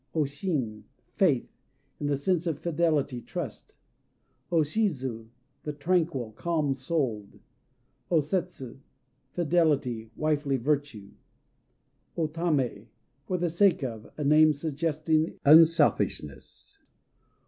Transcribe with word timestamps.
O 0.15 0.25
Shin 0.25 0.85
"Faith," 1.13 1.47
in 1.99 2.07
the 2.07 2.17
sense 2.17 2.47
of 2.47 2.57
fidelity, 2.57 3.21
trust. 3.21 3.75
O 4.51 4.61
Shizu 4.63 5.27
"The 5.61 5.73
Tranquil," 5.73 6.31
calm 6.31 6.73
souled. 6.73 7.39
O 8.09 8.19
Setsu 8.19 8.79
"Fidelity," 9.33 10.09
wifely 10.15 10.57
virtue. 10.57 11.11
O 12.17 12.27
Tamé 12.27 12.87
"For 13.27 13.37
the 13.37 13.51
sake 13.51 13.83
of," 13.83 14.11
a 14.17 14.23
name 14.23 14.53
suggesting 14.53 15.37
unselfishness. 15.45 16.79